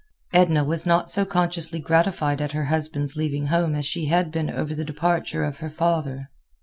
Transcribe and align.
Edna 0.33 0.63
was 0.63 0.87
not 0.87 1.11
so 1.11 1.25
consciously 1.25 1.79
gratified 1.79 2.41
at 2.41 2.53
her 2.53 2.65
husband's 2.65 3.15
leaving 3.15 3.45
home 3.53 3.75
as 3.75 3.85
she 3.85 4.07
had 4.07 4.31
been 4.31 4.49
over 4.49 4.73
the 4.73 4.83
departure 4.83 5.43
of 5.43 5.59
her 5.59 5.69
father. 5.69 6.31